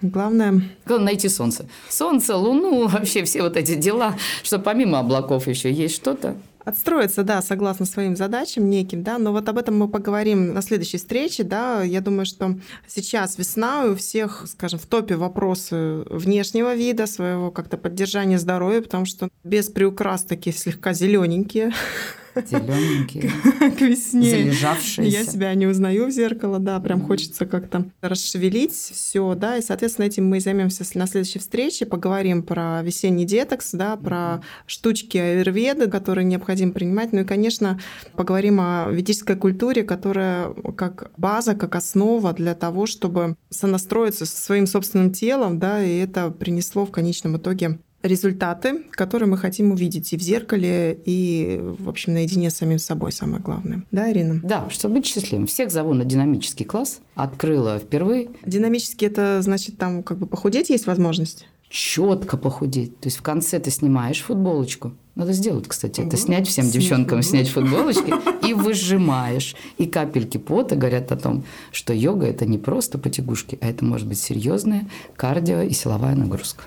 [0.00, 1.66] Главное, Главное найти солнце.
[1.88, 6.36] Солнце, луну, вообще все вот эти дела, что помимо облаков еще есть что-то.
[6.64, 10.96] Отстроиться, да, согласно своим задачам неким, да, но вот об этом мы поговорим на следующей
[10.96, 11.82] встрече, да.
[11.82, 17.50] Я думаю, что сейчас весна, и у всех, скажем, в топе вопросы внешнего вида, своего
[17.50, 21.74] как-то поддержания здоровья, потому что без приукрас такие слегка зелененькие
[22.34, 23.30] Зелененькие,
[23.78, 24.30] к весне.
[24.30, 25.18] залежавшиеся.
[25.18, 30.06] Я себя не узнаю в зеркало, да, прям хочется как-то расшевелить все, да, и, соответственно,
[30.06, 36.24] этим мы займемся на следующей встрече, поговорим про весенний детокс, да, про штучки аюрведы, которые
[36.24, 37.80] необходимо принимать, ну и, конечно,
[38.14, 44.66] поговорим о ведической культуре, которая как база, как основа для того, чтобы сонастроиться со своим
[44.66, 50.16] собственным телом, да, и это принесло в конечном итоге результаты, которые мы хотим увидеть и
[50.16, 53.82] в зеркале, и, в общем, наедине с самим собой, самое главное.
[53.90, 54.40] Да, Ирина?
[54.42, 55.46] Да, чтобы быть счастливым.
[55.46, 57.00] Всех зову на динамический класс.
[57.14, 58.28] Открыла впервые.
[58.44, 61.48] Динамически это значит там как бы похудеть есть возможность?
[61.76, 63.00] Четко похудеть.
[63.00, 64.92] То есть в конце ты снимаешь футболочку.
[65.16, 68.14] Надо сделать, кстати, это снять всем девчонкам, снять футболочки
[68.46, 69.56] и выжимаешь.
[69.76, 74.06] И капельки пота говорят о том, что йога это не просто потягушки, а это может
[74.06, 76.62] быть серьезная кардио и силовая нагрузка.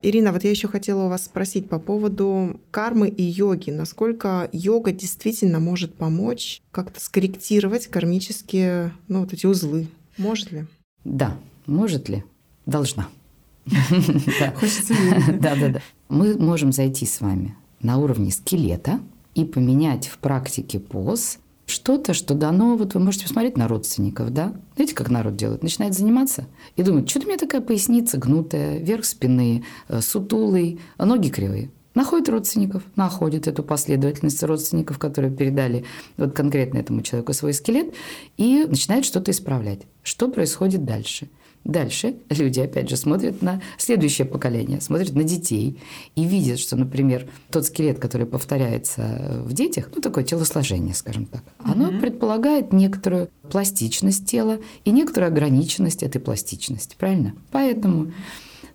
[0.00, 3.70] Ирина, вот я еще хотела у вас спросить по поводу кармы и йоги.
[3.70, 9.88] Насколько йога действительно может помочь как-то скорректировать кармические, ну, вот эти узлы?
[10.16, 10.66] Может ли?
[11.02, 12.24] Да, может ли?
[12.66, 13.08] Должна.
[13.66, 14.52] Да.
[14.54, 14.94] Хочется.
[15.40, 15.80] Да, да, да.
[16.08, 19.00] Мы можем зайти с вами на уровне скелета
[19.34, 24.54] и поменять в практике поз что-то, что дано, вот вы можете посмотреть на родственников, да?
[24.76, 25.62] Знаете, как народ делает?
[25.62, 26.46] Начинает заниматься
[26.76, 31.70] и думает, что-то у меня такая поясница гнутая, верх спины, э, сутулый, ноги кривые.
[31.94, 35.84] находит родственников, находит эту последовательность родственников, которые передали
[36.16, 37.94] вот конкретно этому человеку свой скелет,
[38.36, 39.82] и начинает что-то исправлять.
[40.02, 41.28] Что происходит дальше?
[41.64, 45.80] Дальше люди, опять же, смотрят на следующее поколение, смотрят на детей
[46.14, 51.42] и видят, что, например, тот скелет, который повторяется в детях, ну, такое телосложение, скажем так,
[51.58, 57.34] оно mm предполагает некоторую пластичность тела и некоторую ограниченность этой пластичности, правильно?
[57.50, 58.12] Поэтому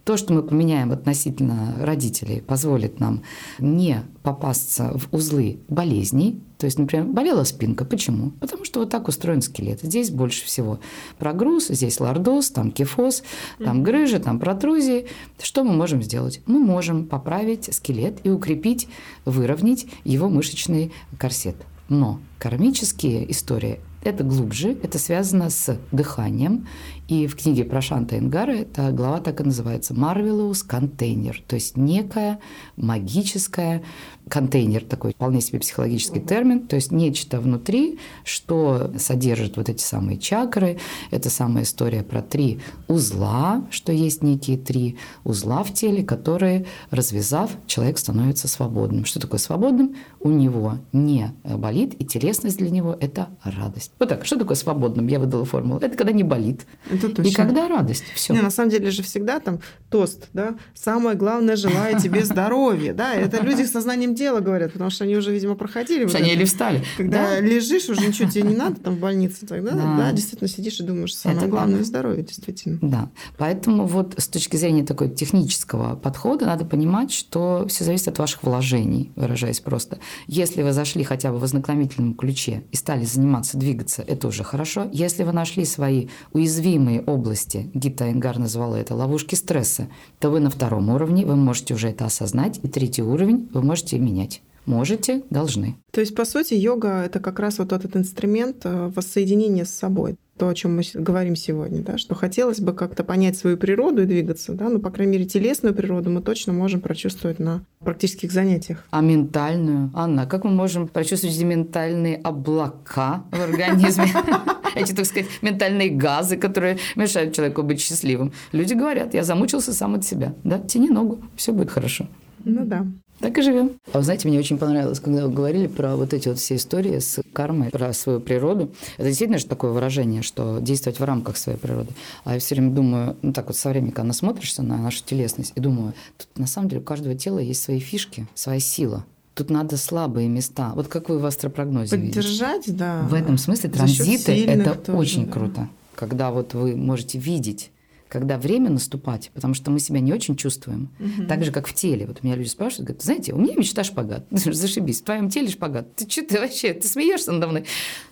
[0.10, 3.22] то, что мы поменяем относительно родителей, позволит нам
[3.60, 6.42] не попасться в узлы болезней.
[6.58, 7.86] То есть, например, болела спинка.
[7.86, 8.32] Почему?
[8.40, 9.82] Потому что вот так устроен скелет.
[9.84, 10.80] Здесь больше всего
[11.20, 13.22] прогруз, здесь лордоз, там кифоз,
[13.64, 15.06] там грыжи, там протрузии.
[15.40, 16.42] Что мы можем сделать?
[16.48, 18.88] Мы можем поправить скелет и укрепить,
[19.26, 21.56] выровнять его мышечный корсет.
[21.88, 26.68] Но кармические истории это глубже, это связано с дыханием.
[27.08, 31.76] И в книге про Шанта Ингара эта глава так и называется «Marvelous Container», то есть
[31.76, 32.40] некая
[32.78, 33.82] магическая
[34.30, 40.18] контейнер, такой вполне себе психологический термин, то есть нечто внутри, что содержит вот эти самые
[40.18, 40.80] чакры.
[41.12, 47.52] Это самая история про три узла, что есть некие три узла в теле, которые, развязав,
[47.68, 49.06] человек становится свободным.
[49.06, 49.96] Что такое свободным?
[50.20, 53.92] У него не болит, и телесность для него– это радость.
[54.00, 55.08] Вот так, что такое свободным?
[55.08, 55.80] Я выдала формулу.
[55.80, 56.66] Это когда не болит.
[56.90, 57.30] Это точно.
[57.30, 58.04] И когда радость.
[58.14, 58.34] Все.
[58.34, 63.14] Не, на самом деле же всегда там тост, да, самое главное, желаю тебе здоровья, да,
[63.14, 66.08] это люди с сознанием дела говорят, потому что они уже, видимо, проходили.
[66.08, 66.84] Что они или встали.
[66.98, 67.40] Когда да?
[67.40, 70.84] лежишь, уже ничего тебе не надо там в больнице, тогда, да, да действительно сидишь и
[70.84, 72.78] думаешь, самое Это главное здоровье, действительно.
[72.82, 78.20] Да, поэтому вот с точки зрения такой технического подхода надо понимать, что все зависит от
[78.20, 80.00] ваших вложений, выражаясь просто.
[80.28, 84.90] Если вы зашли хотя бы в ознакомительном ключе и стали заниматься, двигаться, это уже хорошо.
[84.92, 89.88] Если вы нашли свои уязвимые области, Гита Энгар назвала это ловушки стресса,
[90.20, 93.98] то вы на втором уровне, вы можете уже это осознать, и третий уровень вы можете
[94.10, 94.42] менять.
[94.66, 95.78] Можете, должны.
[95.92, 100.16] То есть, по сути, йога— это как раз вот этот инструмент э, воссоединения с собой.
[100.38, 104.06] То, о чем мы говорим сегодня, да, что хотелось бы как-то понять свою природу и
[104.06, 108.86] двигаться, да, ну, по крайней мере, телесную природу мы точно можем прочувствовать на практических занятиях.
[108.92, 109.92] А ментальную?
[109.96, 114.06] Анна, как мы можем прочувствовать эти ментальные облака в организме?
[114.76, 118.34] Эти, так сказать, ментальные газы, которые мешают человеку быть счастливым.
[118.52, 120.36] Люди говорят, я замучился сам от себя.
[120.44, 122.08] Да, тяни ногу, все будет хорошо.
[122.46, 122.86] Ну да.
[123.20, 123.72] Так и живем.
[123.92, 127.00] А вы знаете, мне очень понравилось, когда вы говорили про вот эти вот все истории
[127.00, 128.72] с кармой, про свою природу.
[128.98, 131.90] Это действительно же такое выражение, что действовать в рамках своей природы.
[132.24, 135.52] А я все время думаю, ну так вот со временем, когда насмотришься на нашу телесность,
[135.56, 139.06] и думаю, тут на самом деле у каждого тела есть свои фишки, своя сила.
[139.34, 140.72] Тут надо слабые места.
[140.76, 142.80] Вот как вы в астропрогнозе Поддержать, видите.
[142.80, 143.02] да.
[143.04, 145.32] В этом смысле транзиты– это тоже, очень да.
[145.32, 145.70] круто.
[145.96, 147.72] Когда вот вы можете видеть
[148.10, 150.90] когда время наступать, потому что мы себя не очень чувствуем.
[151.00, 151.28] Угу.
[151.28, 152.08] Так же, как в теле.
[152.08, 154.26] Вот у меня люди спрашивают, говорят, знаете, у меня мечта шпагат.
[154.32, 155.96] Зашибись, в твоем теле шпагат.
[155.96, 157.66] Ты что ты вообще, ты смеешься надо мной?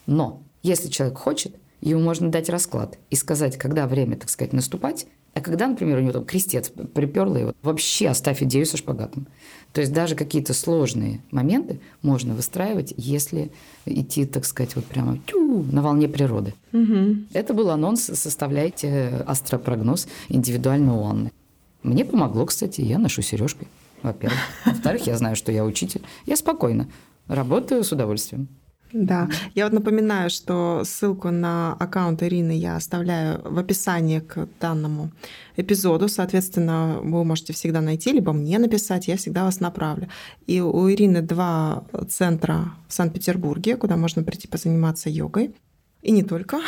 [0.05, 1.55] Но если человек хочет,
[1.89, 6.01] ему можно дать расклад и сказать, когда время, так сказать, наступать, а когда, например, у
[6.01, 9.27] него там крестец приперло его, вообще оставь идею со шпагатом.
[9.71, 13.51] То есть даже какие-то сложные моменты можно выстраивать, если
[13.85, 16.55] идти, так сказать, вот прямо тю, на волне природы.
[16.73, 17.27] Угу.
[17.33, 21.31] Это был анонс «Составляйте астропрогноз индивидуально у Анны».
[21.83, 23.67] Мне помогло, кстати, я ношу сережкой,
[24.01, 24.39] во-первых.
[24.65, 26.01] Во-вторых, я знаю, что я учитель.
[26.25, 26.89] Я спокойно
[27.27, 28.47] работаю с удовольствием.
[28.93, 35.11] Да, я вот напоминаю, что ссылку на аккаунт Ирины я оставляю в описании к данному
[35.57, 36.07] эпизоду.
[36.07, 40.07] Соответственно, вы можете всегда найти, либо мне написать, я всегда вас направлю.
[40.45, 45.53] И у Ирины два центра в Санкт-Петербурге, куда можно прийти позаниматься йогой.
[46.01, 46.59] И не только.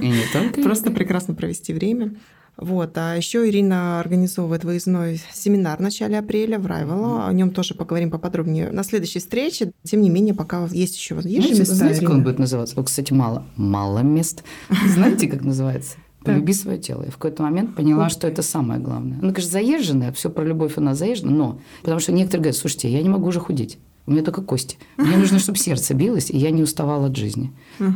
[0.00, 0.62] И не только.
[0.62, 2.14] Просто прекрасно провести время.
[2.56, 2.96] Вот.
[2.96, 7.26] А еще Ирина организовывает выездной семинар в начале апреля в Райвело.
[7.26, 9.72] О нем тоже поговорим поподробнее на следующей встрече.
[9.82, 11.74] Тем не менее, пока есть еще есть знаете, места.
[11.74, 12.10] Знаете, Ирина?
[12.10, 12.76] как он будет называться?
[12.76, 13.44] Вот, кстати, мало.
[13.56, 14.44] Мало мест.
[14.88, 15.96] Знаете, как называется?
[16.24, 17.02] Полюби свое тело.
[17.02, 19.18] Я в какой-то момент поняла, что это самое главное.
[19.20, 22.88] Ну, конечно, заезженная, все про любовь у нас заезжена, но потому что некоторые говорят, слушайте,
[22.88, 23.78] я не могу уже худеть.
[24.06, 24.78] У меня только кости.
[24.96, 27.52] Мне нужно, чтобы сердце билось, и я не уставала от жизни.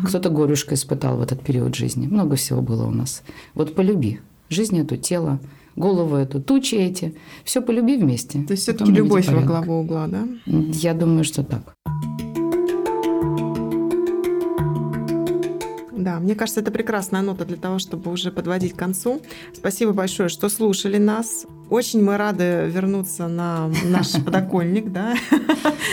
[0.06, 2.06] Кто-то горюшка испытал в этот период жизни.
[2.06, 3.22] Много всего было у нас.
[3.54, 4.20] Вот полюби.
[4.48, 5.40] Жизнь эту, тело,
[5.76, 7.14] голову эту, тучи эти.
[7.44, 8.42] Все полюби вместе.
[8.44, 10.26] То есть все-таки любовь во главу угла, да?
[10.46, 11.74] Я думаю, что так.
[15.92, 19.20] Да, мне кажется, это прекрасная нота для того, чтобы уже подводить к концу.
[19.52, 21.44] Спасибо большое, что слушали нас.
[21.68, 25.14] Очень мы рады вернуться на наш подоконник, да.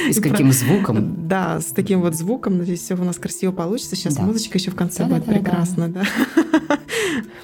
[0.07, 1.27] И с каким звуком?
[1.27, 2.59] Да, с таким вот звуком.
[2.59, 3.97] Надеюсь, все у нас красиво получится.
[3.97, 6.03] Сейчас музычка еще в конце будет прекрасно, да.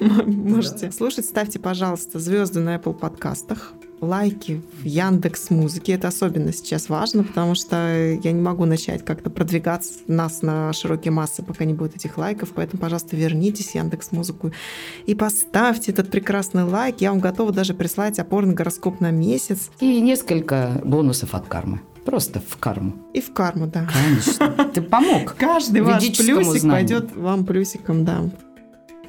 [0.26, 1.24] Можете слушать.
[1.26, 3.72] Ставьте, пожалуйста, звезды на Apple подкастах.
[4.00, 5.92] лайки в Яндекс Музыке.
[5.92, 11.12] Это особенно сейчас важно, потому что я не могу начать как-то продвигаться нас на широкие
[11.12, 12.50] массы, пока не будет этих лайков.
[12.54, 14.52] Поэтому, пожалуйста, вернитесь в Яндекс Музыку
[15.06, 16.96] и поставьте этот прекрасный лайк.
[17.00, 19.70] Я вам готова даже прислать опорный гороскоп на месяц.
[19.78, 21.80] И несколько бонусов от кармы.
[22.04, 22.94] Просто в карму.
[23.14, 23.86] И в карму, да.
[23.86, 24.70] Конечно.
[24.74, 25.36] Ты помог.
[25.36, 28.28] Каждый ваш плюсик пойдет вам плюсиком, да.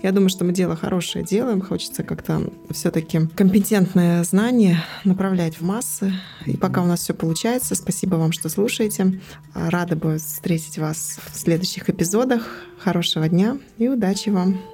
[0.03, 1.61] Я думаю, что мы дело хорошее делаем.
[1.61, 6.13] Хочется как-то все-таки компетентное знание направлять в массы.
[6.45, 9.21] И пока у нас все получается, спасибо вам, что слушаете.
[9.55, 12.45] Рада бы встретить вас в следующих эпизодах.
[12.79, 14.72] Хорошего дня и удачи вам!